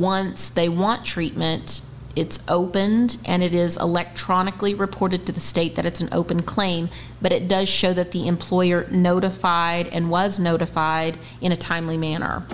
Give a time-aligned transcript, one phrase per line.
[0.00, 1.80] once they want treatment,
[2.16, 6.88] it's opened and it is electronically reported to the state that it's an open claim,
[7.20, 12.46] but it does show that the employer notified and was notified in a timely manner.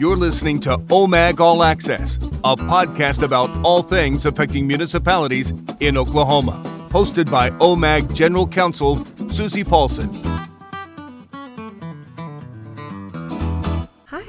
[0.00, 6.62] You're listening to OMAG All Access, a podcast about all things affecting municipalities in Oklahoma.
[6.90, 10.27] Hosted by OMAG General Counsel Susie Paulson.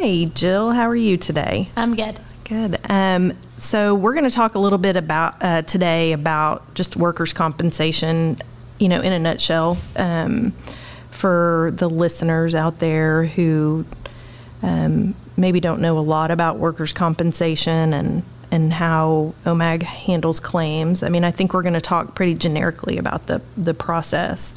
[0.02, 0.72] Hi, Jill.
[0.72, 1.68] How are you today?
[1.76, 2.18] I'm good.
[2.46, 2.80] Good.
[2.90, 7.34] Um, so we're going to talk a little bit about uh, today about just workers'
[7.34, 8.38] compensation.
[8.80, 10.52] You know, in a nutshell, um,
[11.12, 13.86] for the listeners out there who
[14.64, 21.04] um, maybe don't know a lot about workers' compensation and and how OMAG handles claims.
[21.04, 24.56] I mean, I think we're going to talk pretty generically about the the process,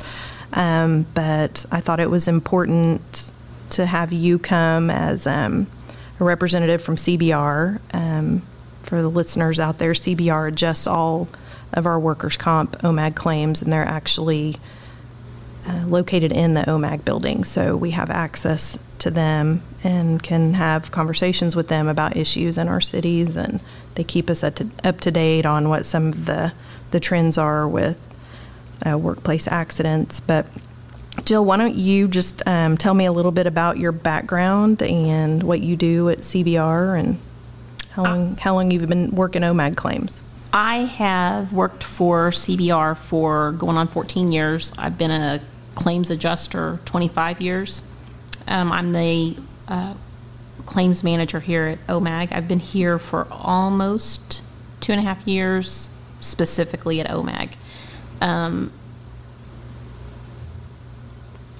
[0.53, 3.33] um, but I thought it was important
[3.73, 5.67] to have you come as um,
[6.21, 7.81] a representative from CBR.
[7.95, 8.43] Um,
[8.83, 11.29] for the listeners out there, CBR adjusts all
[11.73, 14.57] of our workers' comp OMAG claims, and they're actually
[15.67, 17.45] uh, located in the OMAG building.
[17.45, 22.69] So we have access to them and can have conversations with them about issues in
[22.69, 23.61] our cities, and
[23.95, 26.53] they keep us up to, up to date on what some of the,
[26.91, 27.99] the trends are with
[28.87, 30.21] uh, workplace accidents.
[30.21, 30.47] But
[31.25, 35.43] Jill, why don't you just um, tell me a little bit about your background and
[35.43, 37.19] what you do at CBR and
[37.91, 40.21] how long, how long you've been working OMAG claims?
[40.53, 44.73] I have worked for CBR for going on 14 years.
[44.79, 45.41] I've been a
[45.75, 47.83] claims adjuster 25 years.
[48.47, 49.37] Um, I'm the
[49.69, 49.95] uh,
[50.67, 52.33] claims manager here at OMAG.
[52.33, 54.43] I've been here for almost
[54.81, 55.89] two and a half years,
[56.21, 57.53] specifically at OMAG.
[58.21, 58.73] Um,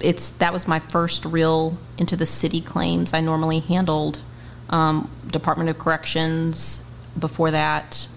[0.03, 3.13] it's that was my first real into the city claims.
[3.13, 4.21] I normally handled
[4.69, 6.89] um, Department of Corrections.
[7.17, 8.07] Before that,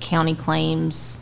[0.00, 1.18] county claims,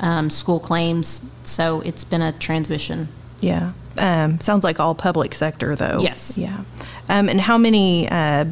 [0.00, 1.28] um, school claims.
[1.44, 3.08] So it's been a transition.
[3.40, 3.72] Yeah.
[3.98, 5.98] Um, sounds like all public sector, though.
[6.00, 6.36] Yes.
[6.38, 6.64] Yeah.
[7.08, 8.46] Um, and how many uh,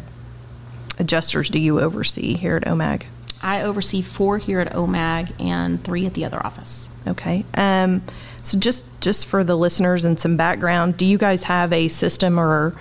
[0.99, 3.05] adjusters do you oversee here at OMAG?
[3.43, 6.89] I oversee four here at OMAG and three at the other office.
[7.07, 7.45] Okay.
[7.55, 8.03] Um,
[8.45, 12.39] so just just for the listeners and some background, do you guys have a system
[12.39, 12.75] or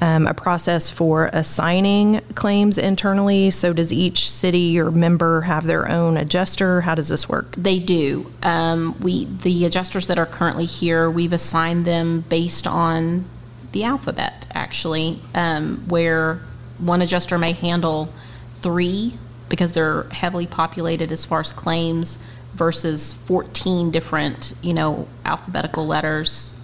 [0.00, 3.50] um, a process for assigning claims internally?
[3.50, 6.80] So does each city or member have their own adjuster?
[6.80, 7.54] How does this work?
[7.56, 8.30] They do.
[8.42, 13.26] Um, we the adjusters that are currently here, we've assigned them based on
[13.72, 16.40] the alphabet, actually, um, where
[16.78, 18.12] one adjuster may handle
[18.60, 19.14] three
[19.48, 22.18] because they're heavily populated as far as claims
[22.54, 26.54] versus 14 different, you know, alphabetical letters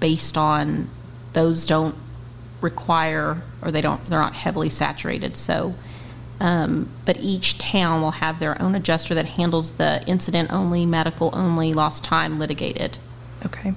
[0.00, 0.88] based on
[1.32, 1.94] those don't
[2.60, 5.36] require or they don't they're not heavily saturated.
[5.36, 5.74] So
[6.42, 11.30] um, but each town will have their own adjuster that handles the incident only, medical
[11.32, 12.98] only, lost time litigated.
[13.46, 13.74] Okay.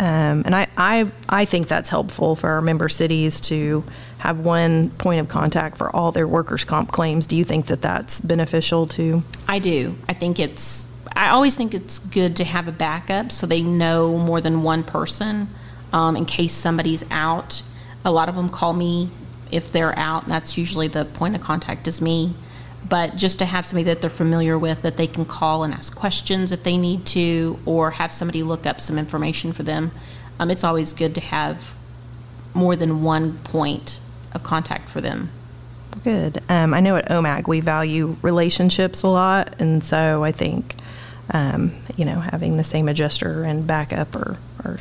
[0.00, 3.84] Um, and I, I, I think that's helpful for our member cities to
[4.18, 7.26] have one point of contact for all their workers' comp claims.
[7.26, 9.22] Do you think that that's beneficial too?
[9.46, 9.94] I do.
[10.08, 14.16] I think it's, I always think it's good to have a backup so they know
[14.16, 15.48] more than one person
[15.92, 17.62] um, in case somebody's out.
[18.02, 19.10] A lot of them call me
[19.52, 22.34] if they're out, that's usually the point of contact is me.
[22.88, 25.94] But just to have somebody that they're familiar with that they can call and ask
[25.94, 29.90] questions if they need to, or have somebody look up some information for them,
[30.38, 31.72] um, it's always good to have
[32.54, 34.00] more than one point
[34.32, 35.30] of contact for them.
[36.04, 36.42] Good.
[36.48, 40.74] Um, I know at OMAG we value relationships a lot, and so I think
[41.32, 44.78] um, you know having the same adjuster and backup are are,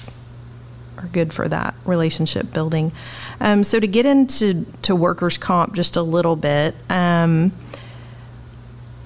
[0.98, 2.92] are good for that relationship building.
[3.40, 7.52] Um, so to get into to workers' comp just a little bit, um,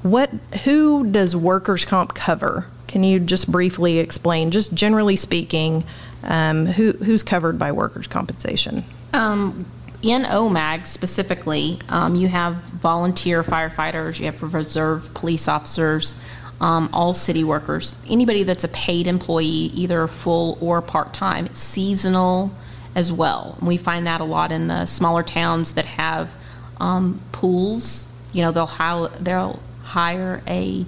[0.03, 0.29] what
[0.63, 2.67] who does workers' comp cover?
[2.87, 5.83] Can you just briefly explain, just generally speaking,
[6.23, 8.83] um, who who's covered by workers' compensation?
[9.13, 9.65] Um,
[10.01, 16.15] in OMAG specifically, um, you have volunteer firefighters, you have reserve police officers,
[16.59, 22.51] um, all city workers, anybody that's a paid employee, either full or part time, seasonal
[22.95, 23.57] as well.
[23.61, 26.35] We find that a lot in the smaller towns that have
[26.79, 28.09] um, pools.
[28.33, 30.85] You know, they'll hire, they'll hire a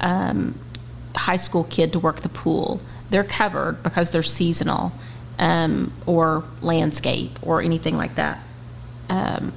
[0.00, 0.58] um,
[1.14, 2.80] high school kid to work the pool.
[3.10, 4.92] They're covered because they're seasonal
[5.38, 8.40] um, or landscape or anything like that.
[9.08, 9.52] Um,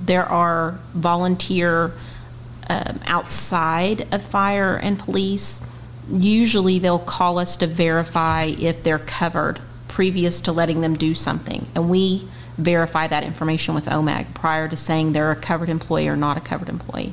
[0.00, 1.92] there are volunteer
[2.68, 5.66] um, outside of fire and police.
[6.10, 11.66] Usually they'll call us to verify if they're covered previous to letting them do something.
[11.74, 16.16] And we verify that information with OMAG prior to saying they're a covered employee or
[16.16, 17.12] not a covered employee,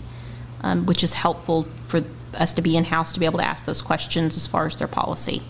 [0.61, 2.03] um, which is helpful for
[2.35, 4.87] us to be in-house to be able to ask those questions as far as their
[4.87, 5.41] policy.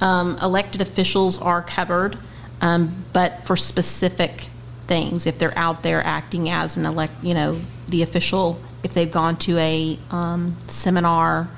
[0.00, 2.18] Um, Elected officials are covered,
[2.60, 4.48] um, but for specific
[4.86, 9.10] things, if they're out there acting as an elect, you know, the official, if they've
[9.10, 11.48] gone to a um, seminar,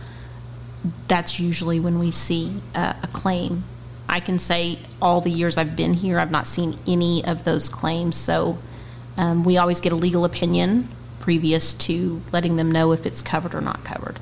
[1.09, 3.65] that's usually when we see a, a claim.
[4.09, 7.69] I can say all the years I've been here, I've not seen any of those
[7.69, 8.17] claims.
[8.17, 8.59] So
[9.17, 10.89] um, we always get a legal opinion
[11.23, 14.19] previous to letting them know if it's covered or not covered.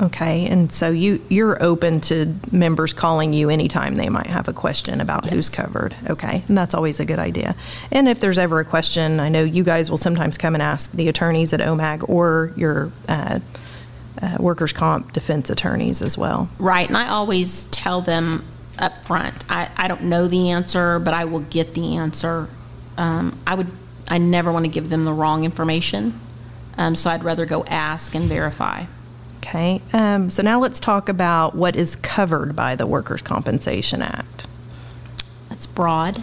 [0.00, 4.52] Okay, and so you, you're open to members calling you anytime they might have a
[4.52, 5.94] question about who's covered?
[6.10, 7.54] Okay, and that's always a good idea.
[7.92, 10.90] And if there's ever a question, I know you guys will sometimes come and ask
[10.90, 13.38] the attorneys at OMAG or your uh,
[14.20, 16.48] uh, workers' comp defense attorneys as well.
[16.58, 18.44] Right, and I always tell them
[18.78, 22.48] up front, I, I don't know the answer, but I will get the answer.
[22.96, 23.70] Um, I would,
[24.08, 26.18] I never want to give them the wrong information,
[26.78, 28.86] um, so I'd rather go ask and verify.
[29.38, 34.46] Okay, um, so now let's talk about what is covered by the Workers' Compensation Act.
[35.48, 36.22] That's broad,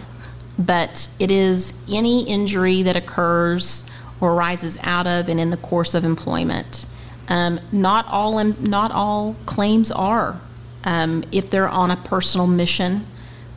[0.58, 3.88] but it is any injury that occurs
[4.20, 6.86] or arises out of and in the course of employment.
[7.28, 10.40] Um, not all not all claims are.
[10.84, 13.06] Um, if they're on a personal mission,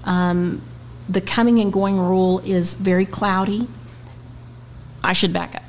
[0.04, 0.62] um,
[1.10, 3.68] the coming and going rule is very cloudy.
[5.04, 5.64] I should back up.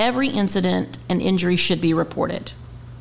[0.00, 2.52] Every incident and injury should be reported,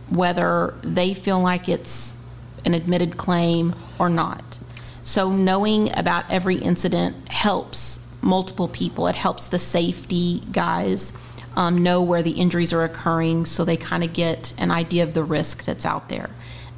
[0.10, 2.22] whether they feel like it's
[2.66, 4.60] an admitted claim or not.
[5.04, 9.08] So knowing about every incident helps multiple people.
[9.08, 11.18] It helps the safety guys
[11.56, 15.14] um, know where the injuries are occurring so they kind of get an idea of
[15.14, 16.30] the risk that's out there.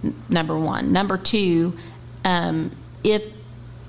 [0.04, 0.92] N- Number one.
[0.94, 1.76] Number two,
[2.24, 3.34] um, if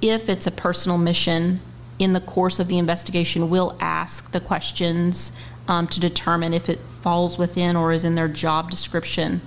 [0.01, 1.61] if it's a personal mission,
[1.99, 5.31] in the course of the investigation, we'll ask the questions
[5.69, 9.41] um, to determine if it falls within or is in their job description.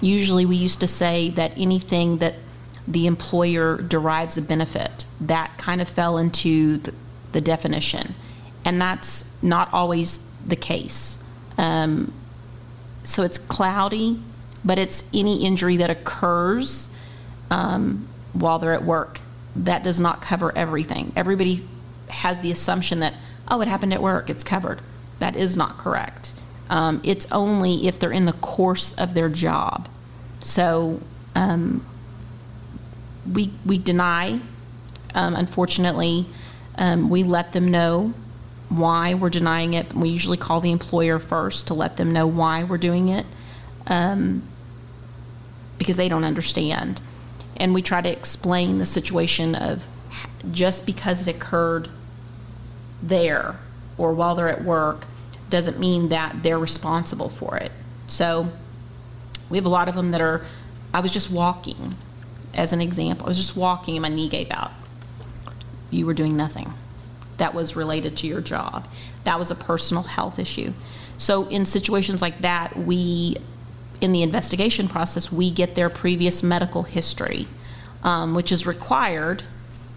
[0.00, 2.34] Usually, we used to say that anything that
[2.88, 6.94] the employer derives a benefit, that kind of fell into the,
[7.32, 8.14] the definition.
[8.64, 11.22] And that's not always the case.
[11.56, 12.12] Um,
[13.04, 14.20] so it's cloudy,
[14.64, 16.88] but it's any injury that occurs
[17.50, 19.20] um, while they're at work.
[19.56, 21.12] That does not cover everything.
[21.16, 21.66] Everybody
[22.08, 23.14] has the assumption that,
[23.48, 24.80] oh, it happened at work, it's covered.
[25.20, 26.32] That is not correct.
[26.68, 29.88] Um, it's only if they're in the course of their job.
[30.42, 31.00] So
[31.34, 31.84] um,
[33.30, 34.40] we, we deny,
[35.14, 36.26] um, unfortunately,
[36.76, 38.14] um, we let them know
[38.68, 39.92] why we're denying it.
[39.92, 43.26] We usually call the employer first to let them know why we're doing it
[43.88, 44.42] um,
[45.76, 47.00] because they don't understand.
[47.56, 49.86] And we try to explain the situation of
[50.50, 51.90] just because it occurred
[53.02, 53.56] there
[53.98, 55.04] or while they're at work
[55.50, 57.72] doesn't mean that they're responsible for it.
[58.06, 58.50] So
[59.48, 60.46] we have a lot of them that are,
[60.94, 61.96] I was just walking,
[62.54, 63.26] as an example.
[63.26, 64.72] I was just walking and my knee gave out.
[65.90, 66.72] You were doing nothing.
[67.36, 68.86] That was related to your job.
[69.24, 70.72] That was a personal health issue.
[71.18, 73.36] So in situations like that, we,
[74.00, 77.46] in the investigation process, we get their previous medical history,
[78.02, 79.42] um, which is required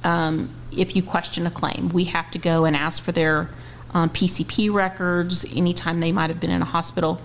[0.04, 1.90] um, if you question a claim.
[1.90, 3.50] We have to go and ask for their
[3.94, 7.22] um, PCP records anytime they might have been in a hospital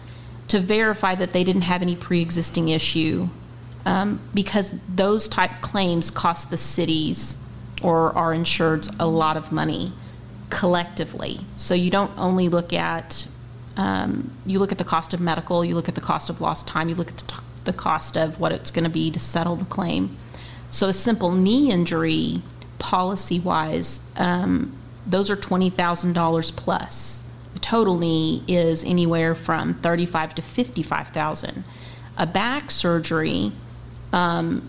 [0.49, 3.28] to verify that they didn't have any pre-existing issue
[3.85, 7.43] um, because those type claims cost the cities
[7.83, 9.93] or our insureds a lot of money
[10.50, 11.40] collectively.
[11.57, 13.26] So you don't only look at,
[13.76, 16.66] um, you look at the cost of medical, you look at the cost of lost
[16.66, 19.19] time, you look at the, t- the cost of what it's going to be to
[19.19, 20.16] settle the claim.
[20.71, 22.43] So a simple knee injury,
[22.78, 24.77] policy-wise, um,
[25.09, 27.29] those are $20,000 plus.
[27.57, 31.65] A total knee is anywhere from 35 to 55,000.
[32.19, 33.53] A back surgery
[34.12, 34.69] um,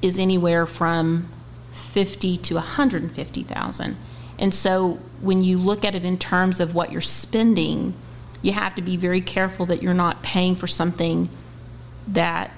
[0.00, 1.28] is anywhere from
[1.72, 3.96] 50 to 150,000.
[4.38, 7.94] And so when you look at it in terms of what you're spending,
[8.40, 11.28] you have to be very careful that you're not paying for something
[12.08, 12.50] that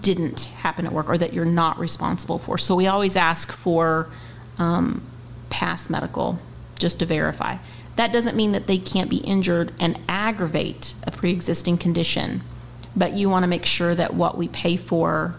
[0.00, 2.56] didn't happen at work or that you're not responsible for.
[2.56, 4.08] So we always ask for
[4.58, 5.02] um,
[5.50, 6.38] past medical
[6.78, 7.58] just to verify.
[7.96, 12.40] That doesn't mean that they can't be injured and aggravate a pre-existing condition,
[12.96, 15.34] but you want to make sure that what we pay for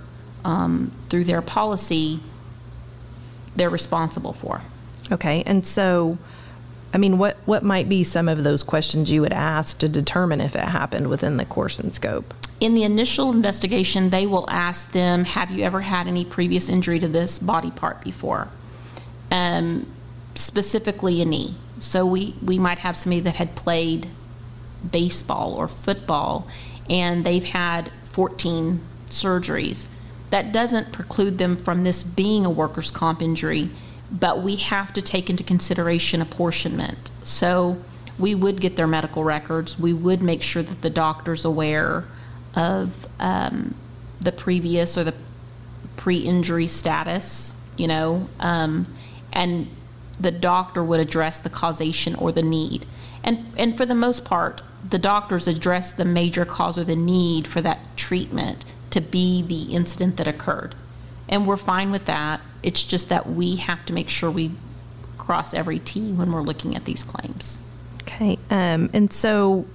[0.46, 2.20] um, through their policy,
[3.56, 4.62] they're responsible for.
[5.12, 6.18] Okay, and so,
[6.94, 10.39] I mean, what, what might be some of those questions you would ask to determine
[10.39, 12.34] if it happened within the course and scope?
[12.60, 17.00] In the initial investigation, they will ask them, have you ever had any previous injury
[17.00, 18.50] to this body part before?
[19.32, 19.88] Um,
[20.36, 21.56] specifically a knee.
[21.80, 24.08] So we, we might have somebody that had played
[24.90, 26.48] baseball or football
[26.90, 29.88] and they've had 14 surgeries.
[30.30, 33.70] That doesn't preclude them from this being a workers' comp injury,
[34.12, 37.12] but we have to take into consideration apportionment.
[37.24, 37.78] So
[38.18, 39.80] we would get their medical records.
[39.80, 42.06] We would make sure that the doctor's aware
[42.56, 43.76] of um,
[44.20, 45.14] the previous or the
[45.98, 48.88] pre-injury status, you know, um,
[49.34, 49.68] and
[50.22, 52.86] the doctor would address the causation or the need.
[53.24, 57.48] And, and for the most part, the doctors address the major cause or the need
[57.48, 60.75] for that treatment to be the incident that occurred.
[61.30, 62.42] And we're fine with that.
[62.62, 64.51] It's just that we have to make sure we
[65.18, 67.60] cross every T when we're looking at these claims.
[68.01, 68.38] Okay.
[68.50, 69.66] Um, and so,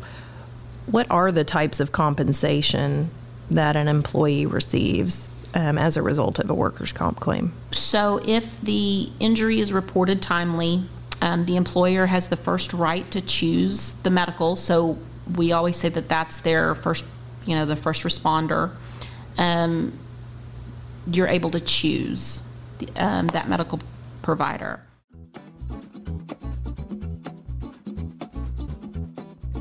[0.87, 3.11] what are the types of compensation
[3.51, 7.53] that an employee receives um, as a result of a workers' comp claim?
[7.73, 10.85] So, if the injury is reported timely,
[11.23, 14.57] um, the employer has the first right to choose the medical.
[14.57, 14.99] So,
[15.35, 17.05] we always say that that's their first,
[17.47, 18.71] you know, the first responder.
[19.39, 19.99] Um,
[21.11, 22.47] you're able to choose
[22.79, 23.81] the, um, that medical
[24.21, 24.83] provider.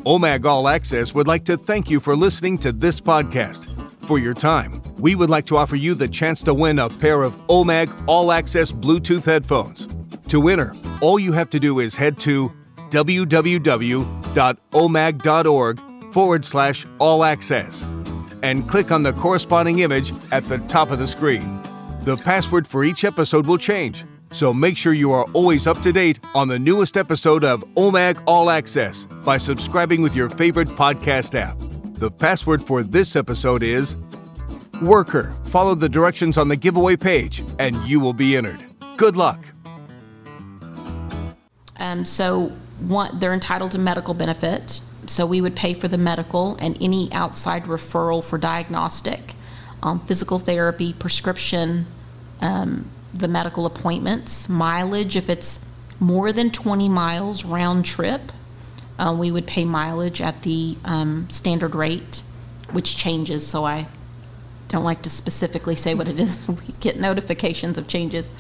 [0.06, 3.72] OMAG All Access would like to thank you for listening to this podcast.
[4.06, 7.24] For your time, we would like to offer you the chance to win a pair
[7.24, 9.88] of OMAG All Access Bluetooth headphones.
[10.30, 12.52] To enter, all you have to do is head to
[12.90, 14.04] www.omag.org
[16.14, 17.84] forward slash all access
[18.42, 21.62] and click on the corresponding image at the top of the screen.
[22.02, 25.92] The password for each episode will change, so make sure you are always up to
[25.92, 31.34] date on the newest episode of OMAG All Access by subscribing with your favorite podcast
[31.36, 31.58] app.
[32.00, 33.98] The password for this episode is
[34.82, 35.34] Worker.
[35.46, 38.64] Follow the directions on the giveaway page and you will be entered.
[38.98, 39.46] Good luck.
[41.78, 44.82] Um, so one, they're entitled to medical benefit.
[45.08, 49.36] So we would pay for the medical and any outside referral for diagnostic,
[49.84, 51.86] um, physical therapy, prescription,
[52.42, 55.66] um, the medical appointments, mileage if it's
[56.00, 58.32] more than 20 miles round trip.
[58.98, 62.22] Uh, we would pay mileage at the um, standard rate,
[62.72, 63.46] which changes.
[63.46, 63.88] So I
[64.68, 66.46] don't like to specifically say what it is.
[66.48, 68.32] we get notifications of changes.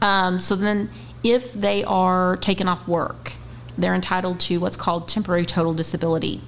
[0.00, 0.90] Um, so then,
[1.22, 3.32] if they are taken off work,
[3.78, 6.40] they're entitled to what's called temporary total disability.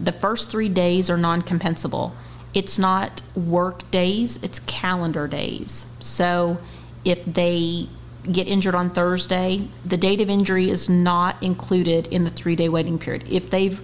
[0.00, 2.12] The first three days are non compensable.
[2.52, 5.86] It's not work days, it's calendar days.
[6.00, 6.58] So
[7.04, 7.88] if they
[8.30, 12.68] get injured on Thursday, the date of injury is not included in the three day
[12.68, 13.24] waiting period.
[13.30, 13.80] If they've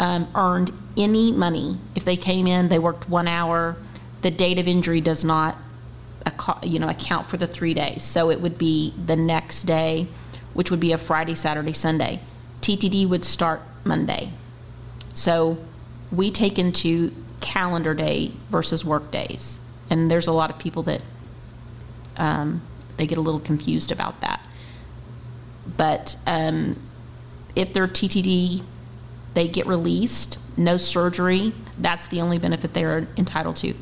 [0.00, 3.76] um, earned any money, if they came in, they worked one hour,
[4.22, 5.56] the date of injury does not
[6.62, 8.02] you know account for the three days.
[8.02, 10.08] So it would be the next day,
[10.54, 12.20] which would be a Friday, Saturday, Sunday.
[12.60, 14.30] TTD would start Monday.
[15.14, 15.58] So
[16.10, 19.58] we take into calendar day versus work days,
[19.90, 21.00] and there's a lot of people that
[22.16, 22.62] um,
[22.96, 24.40] they get a little confused about that.
[25.76, 26.80] But um,
[27.54, 28.64] if they're TTD,
[29.34, 31.52] they get released, no surgery.
[31.78, 33.74] That's the only benefit they are entitled to.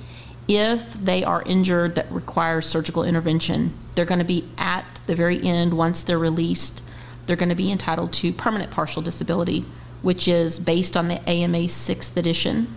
[0.49, 5.43] If they are injured that requires surgical intervention, they're going to be at the very
[5.43, 6.83] end, once they're released,
[7.26, 9.65] they're going to be entitled to permanent partial disability,
[10.03, 12.73] which is based on the AMA sixth edition.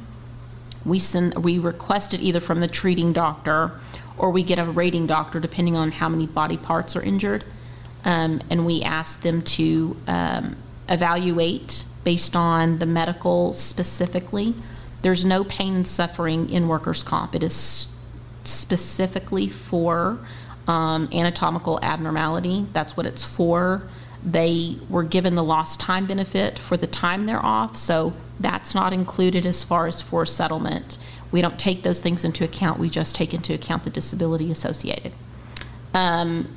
[0.86, 3.72] We send, we request it either from the treating doctor
[4.18, 7.44] or we get a rating doctor depending on how many body parts are injured.
[8.04, 10.56] Um, and we ask them to um,
[10.88, 14.56] evaluate based on the medical specifically.
[15.02, 17.36] There's no pain and suffering in workers' comp.
[17.36, 17.98] It is
[18.44, 20.20] specifically for
[20.68, 22.66] um, anatomical abnormality.
[22.74, 23.84] That's what it's for.
[24.24, 28.92] They were given the lost time benefit for the time they're off, so that's not
[28.92, 30.98] included as far as for settlement.
[31.32, 35.14] We don't take those things into account, we just take into account the disability associated.
[35.94, 36.54] Um,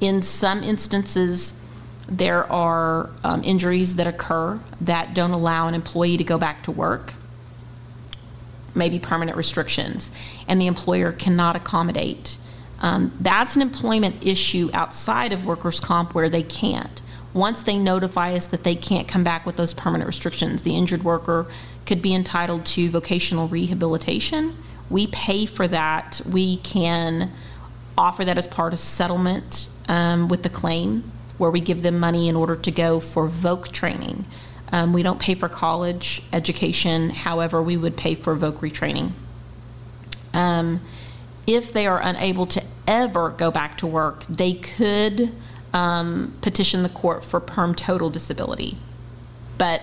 [0.00, 1.62] in some instances,
[2.08, 6.70] there are um, injuries that occur that don't allow an employee to go back to
[6.70, 7.14] work,
[8.76, 10.10] maybe permanent restrictions,
[10.46, 12.36] and the employer cannot accommodate.
[12.80, 17.00] Um, that's an employment issue outside of workers' comp where they can't.
[17.32, 21.02] Once they notify us that they can't come back with those permanent restrictions, the injured
[21.02, 21.46] worker
[21.84, 24.56] could be entitled to vocational rehabilitation.
[24.90, 26.20] We pay for that.
[26.30, 27.30] We can
[27.98, 32.28] offer that as part of settlement um, with the claim, where we give them money
[32.28, 34.24] in order to go for voc training.
[34.72, 39.12] Um, we don't pay for college education, however, we would pay for voc retraining.
[40.32, 40.80] Um,
[41.46, 45.32] if they are unable to ever go back to work, they could
[45.72, 48.76] um, petition the court for perm total disability.
[49.56, 49.82] But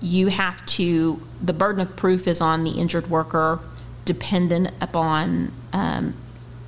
[0.00, 3.60] you have to, the burden of proof is on the injured worker,
[4.04, 6.14] dependent upon um,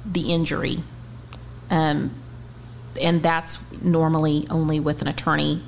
[0.04, 0.82] the injury.
[1.70, 2.10] Um,
[3.00, 5.62] and that's normally only with an attorney.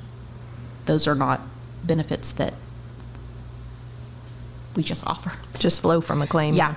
[0.85, 1.41] Those are not
[1.85, 2.53] benefits that
[4.75, 5.31] we just offer.
[5.57, 6.53] Just flow from a claim.
[6.53, 6.75] Yeah.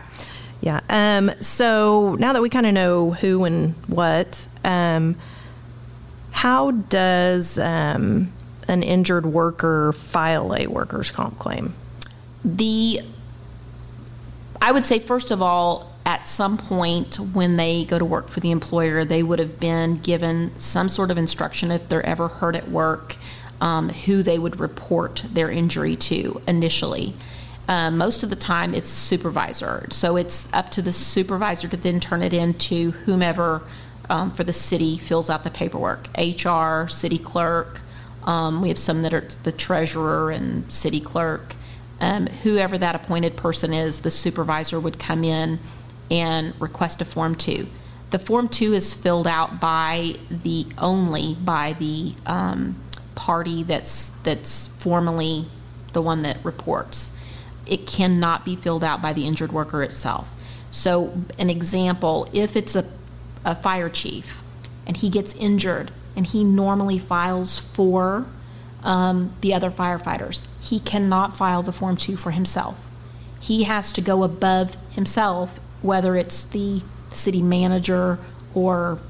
[0.60, 0.80] Yeah.
[0.88, 5.16] Um, so now that we kind of know who and what, um,
[6.30, 8.32] how does um,
[8.66, 11.74] an injured worker file a workers' comp claim?
[12.44, 13.02] The,
[14.60, 18.40] I would say, first of all, at some point when they go to work for
[18.40, 22.56] the employer, they would have been given some sort of instruction if they're ever hurt
[22.56, 23.16] at work,
[23.60, 27.14] um, who they would report their injury to initially.
[27.68, 29.86] Um, most of the time, it's supervisor.
[29.90, 33.62] So it's up to the supervisor to then turn it in to whomever
[34.08, 37.80] um, for the city fills out the paperwork HR, city clerk.
[38.24, 41.54] Um, we have some that are the treasurer and city clerk.
[42.00, 45.58] Um, whoever that appointed person is, the supervisor would come in
[46.10, 47.66] and request a Form 2.
[48.10, 52.76] The Form 2 is filled out by the, only by the um,
[53.18, 55.46] party that's, that's formally
[55.92, 57.16] the one that reports.
[57.66, 60.28] It cannot be filled out by the injured worker itself.
[60.70, 62.84] So, an example, if it's a,
[63.44, 64.40] a fire chief
[64.87, 68.26] and he gets injured and he normally files for
[68.84, 72.80] um, the other firefighters, he cannot file the Form 2 for himself.
[73.40, 76.82] He has to go above himself, whether it's the
[77.12, 78.20] city manager
[78.54, 79.00] or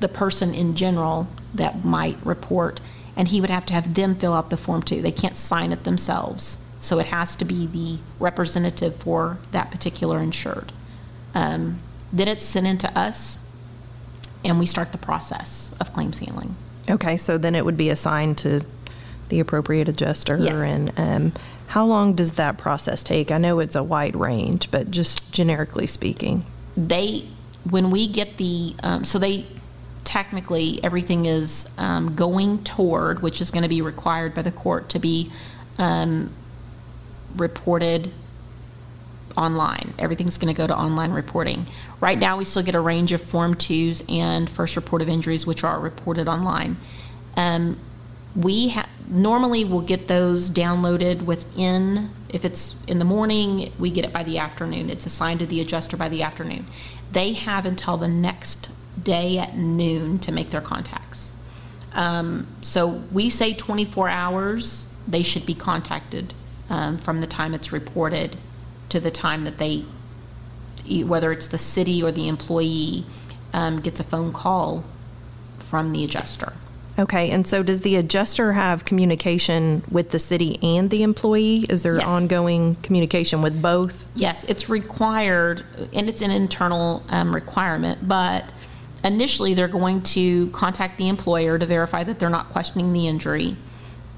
[0.00, 2.80] the person in general that might report,
[3.16, 5.02] and he would have to have them fill out the Form 2.
[5.02, 6.64] They can't sign it themselves.
[6.80, 10.72] So it has to be the representative for that particular insured.
[11.34, 11.80] Um,
[12.12, 13.38] then it's sent in to us,
[14.44, 16.56] and we start the process of claims handling.
[16.90, 18.64] Okay, so then it would be assigned to
[19.28, 20.36] the appropriate adjuster.
[20.36, 20.52] Yes.
[20.52, 21.32] And um,
[21.68, 23.30] how long does that process take?
[23.30, 26.44] I know it's a wide range, but just generically speaking.
[26.76, 27.26] they
[27.70, 29.46] when we get the um, so they
[30.04, 34.88] technically everything is um, going toward which is going to be required by the court
[34.88, 35.30] to be
[35.78, 36.32] um,
[37.36, 38.10] reported
[39.36, 39.94] online.
[39.98, 41.66] Everything's going to go to online reporting.
[42.00, 45.46] Right now we still get a range of form 2s and first report of injuries
[45.46, 46.76] which are reported online.
[47.36, 47.78] Um,
[48.36, 54.04] we ha- normally will get those downloaded within if it's in the morning we get
[54.04, 54.90] it by the afternoon.
[54.90, 56.66] It's assigned to the adjuster by the afternoon.
[57.10, 61.36] They have until the next day at noon to make their contacts
[61.94, 66.32] um, so we say 24 hours they should be contacted
[66.70, 68.36] um, from the time it's reported
[68.88, 69.84] to the time that they
[71.04, 73.04] whether it's the city or the employee
[73.52, 74.84] um, gets a phone call
[75.58, 76.52] from the adjuster
[76.98, 81.64] Okay, and so does the adjuster have communication with the city and the employee?
[81.70, 82.04] Is there Yes.
[82.04, 84.04] ongoing communication with both?
[84.14, 88.52] Yes, it's required, and it's an internal um, requirement, but
[89.04, 93.56] initially, they're going to contact the employer to verify that they're not questioning the injury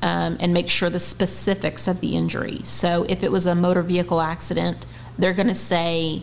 [0.03, 2.61] um, and make sure the specifics of the injury.
[2.65, 4.85] So if it was a motor vehicle accident,
[5.19, 6.23] they're going to say,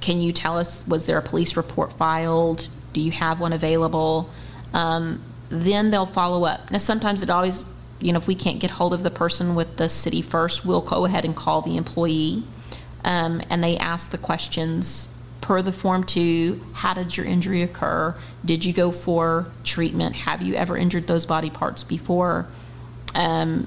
[0.00, 2.68] can you tell us, was there a police report filed?
[2.94, 4.30] Do you have one available?
[4.72, 6.70] Um, Then they'll follow up.
[6.70, 7.66] Now, sometimes it always,
[8.00, 10.80] you know, if we can't get hold of the person with the city first, we'll
[10.80, 12.44] go ahead and call the employee.
[13.04, 15.08] Um, And they ask the questions
[15.40, 18.14] per the Form 2, how did your injury occur?
[18.44, 20.16] Did you go for treatment?
[20.16, 22.46] Have you ever injured those body parts before?
[23.14, 23.66] Um,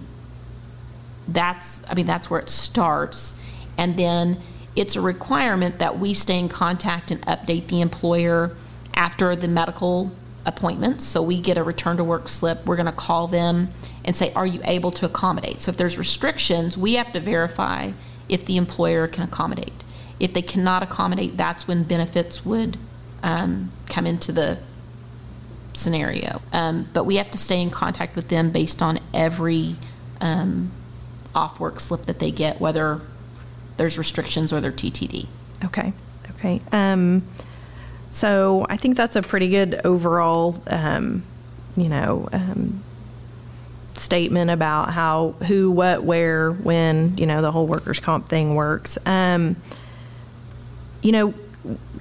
[1.27, 3.39] that's i mean that's where it starts
[3.77, 4.39] and then
[4.75, 8.55] it's a requirement that we stay in contact and update the employer
[8.93, 10.11] after the medical
[10.45, 13.69] appointments so we get a return to work slip we're going to call them
[14.03, 17.91] and say are you able to accommodate so if there's restrictions we have to verify
[18.27, 19.71] if the employer can accommodate
[20.23, 22.77] if they cannot accommodate that's when benefits would
[23.21, 24.57] um, come into the
[25.73, 26.41] scenario.
[26.53, 29.75] Um, but we have to stay in contact with them based on every
[30.21, 30.71] um,
[31.35, 33.01] off work slip that they get, whether
[33.75, 35.27] there's restrictions or they're TTD.
[35.65, 35.91] Okay,
[36.31, 36.61] okay.
[36.71, 37.23] Um,
[38.09, 41.23] so I think that's a pretty good overall, um,
[41.75, 42.81] you know, um,
[43.95, 48.97] statement about how, who, what, where, when, you know, the whole workers' comp thing works.
[49.05, 49.57] Um,
[51.03, 51.33] you know,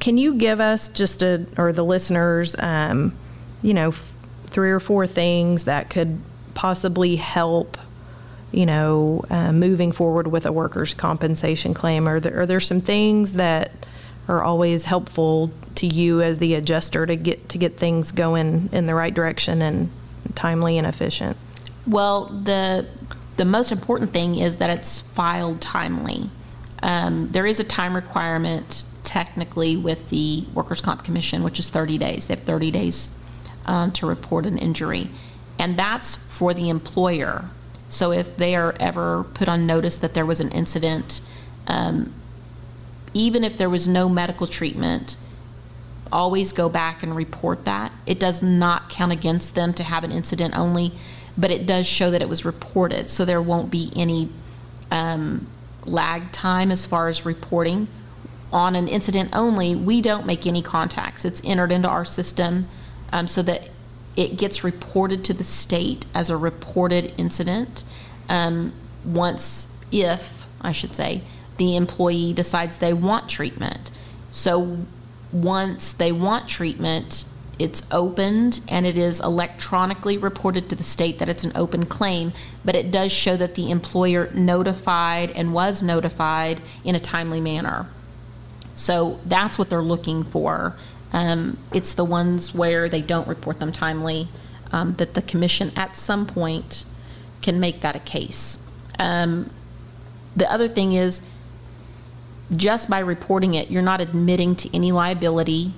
[0.00, 3.12] can you give us just a, or the listeners, um,
[3.62, 4.12] you know, f-
[4.46, 6.18] three or four things that could
[6.54, 7.76] possibly help,
[8.52, 12.08] you know, uh, moving forward with a workers' compensation claim?
[12.08, 13.72] Are there, are there some things that
[14.28, 18.86] are always helpful to you as the adjuster to get to get things going in
[18.86, 19.90] the right direction and
[20.34, 21.36] timely and efficient?
[21.86, 22.86] Well, the
[23.36, 26.30] the most important thing is that it's filed timely.
[26.82, 31.98] Um, there is a time requirement technically with the Workers' Comp Commission, which is 30
[31.98, 32.27] days.
[32.27, 33.18] They have 30 days
[33.66, 35.11] um, to report an injury,
[35.59, 37.44] and that's for the employer.
[37.90, 41.20] So if they are ever put on notice that there was an incident,
[41.66, 42.14] um,
[43.12, 45.18] even if there was no medical treatment,
[46.11, 47.92] always go back and report that.
[48.07, 50.92] It does not count against them to have an incident only,
[51.37, 53.11] but it does show that it was reported.
[53.11, 54.31] So there won't be any
[54.90, 55.46] um,
[55.85, 57.88] lag time as far as reporting.
[58.52, 61.24] On an incident only, we don't make any contacts.
[61.24, 62.68] It's entered into our system
[63.12, 63.70] um, so that
[64.14, 67.82] it gets reported to the state as a reported incident.
[68.28, 68.72] Um,
[69.04, 71.22] once, if, I should say,
[71.56, 73.90] the employee decides they want treatment.
[74.30, 74.78] So
[75.32, 77.24] once they want treatment,
[77.58, 82.32] it's opened and it is electronically reported to the state that it's an open claim,
[82.64, 87.88] but it does show that the employer notified and was notified in a timely manner.
[88.74, 90.76] So that's what they're looking for.
[91.12, 94.28] Um, it's the ones where they don't report them timely
[94.72, 96.85] um, that the commission at some point
[97.42, 98.66] can make that a case.
[98.98, 99.50] Um,
[100.35, 101.22] the other thing is
[102.54, 105.72] just by reporting it, you're not admitting to any liability.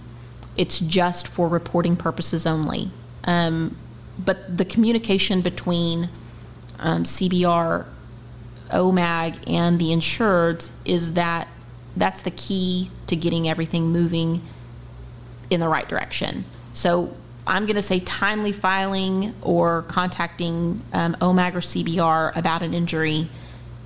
[0.56, 2.90] It's just for reporting purposes only.
[3.24, 3.76] Um,
[4.18, 6.08] but the communication between
[6.78, 7.86] um, CBR,
[8.70, 11.48] OMAG, and the insureds is that
[11.96, 14.42] that's the key to getting everything moving
[15.50, 16.44] in the right direction.
[16.72, 17.14] So
[17.46, 23.28] I'm going to say timely filing or contacting um, OMAG or CBR about an injury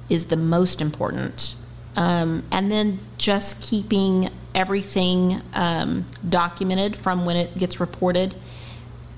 [0.08, 1.54] is the most important.
[1.96, 8.34] Um, and then just keeping everything um, documented from when it gets reported.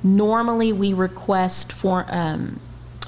[0.03, 2.59] Normally, we request for um,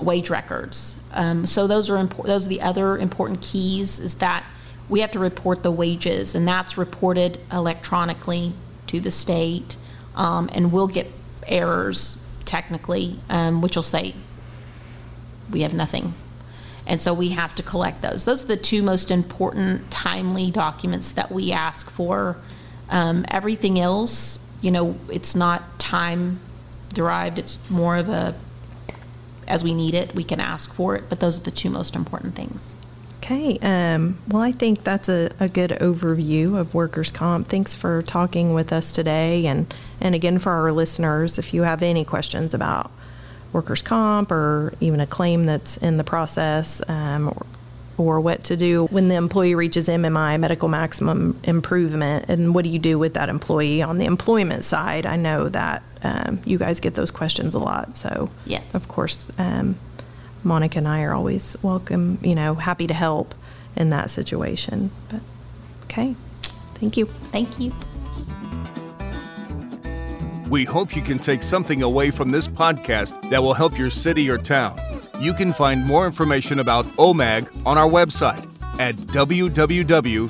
[0.00, 1.02] wage records.
[1.12, 3.98] Um, so those are impor- those are the other important keys.
[3.98, 4.44] Is that
[4.88, 8.52] we have to report the wages, and that's reported electronically
[8.88, 9.76] to the state,
[10.14, 11.06] um, and we'll get
[11.46, 14.14] errors technically, um, which will say
[15.50, 16.14] we have nothing
[16.86, 18.24] and so we have to collect those.
[18.24, 22.36] Those are the two most important timely documents that we ask for.
[22.90, 26.40] Um, everything else, you know, it's not time
[26.92, 28.34] derived, it's more of a
[29.48, 31.96] as we need it, we can ask for it, but those are the two most
[31.96, 32.74] important things.
[33.22, 33.56] Okay.
[33.62, 37.46] Um, well, I think that's a, a good overview of workers' comp.
[37.46, 39.46] Thanks for talking with us today.
[39.46, 42.90] And, and again, for our listeners, if you have any questions about
[43.52, 47.46] workers' comp or even a claim that's in the process, um, or,
[47.96, 52.70] or what to do when the employee reaches MMI, medical maximum improvement, and what do
[52.70, 55.06] you do with that employee on the employment side?
[55.06, 58.74] I know that um, you guys get those questions a lot, so Yes.
[58.74, 59.76] of course, um,
[60.44, 63.34] Monica and I are always welcome, you know, happy to help
[63.76, 64.90] in that situation.
[65.08, 65.20] But
[65.84, 66.14] okay,
[66.74, 67.06] thank you.
[67.06, 67.72] Thank you.
[70.48, 74.28] We hope you can take something away from this podcast that will help your city
[74.28, 74.78] or town.
[75.18, 80.22] You can find more information about OMAG on our website at www.omag.org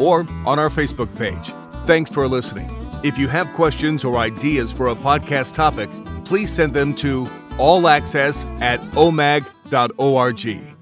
[0.00, 1.52] or on our Facebook page.
[1.86, 2.68] Thanks for listening.
[3.02, 5.88] If you have questions or ideas for a podcast topic,
[6.24, 7.26] please send them to
[7.58, 10.76] allaccess at omag.org.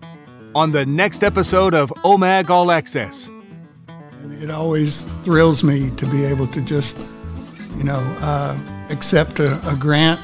[0.54, 3.30] On the next episode of OMAG All Access.
[4.40, 6.96] It always thrills me to be able to just,
[7.76, 8.56] you know, uh,
[8.90, 10.20] accept a, a grant,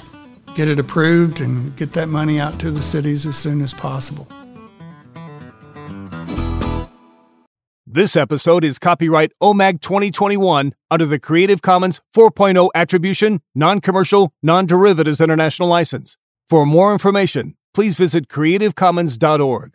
[0.55, 4.27] get it approved, and get that money out to the cities as soon as possible.
[7.87, 14.65] This episode is copyright OMAG 2021 under the Creative Commons 4.0 Attribution, Non Commercial, Non
[14.65, 16.17] Derivatives International License.
[16.53, 19.71] For more information, please visit creativecommons.org.